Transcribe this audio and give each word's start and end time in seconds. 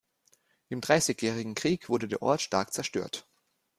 Im 0.69 0.81
Dreißigjährigen 0.81 1.53
Krieg 1.53 1.87
wurde 1.87 2.07
der 2.07 2.23
Ort 2.23 2.41
stark 2.41 2.73
zerstört. 2.73 3.27